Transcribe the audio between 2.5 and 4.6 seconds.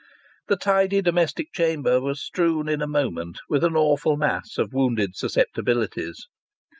in a moment with an awful mass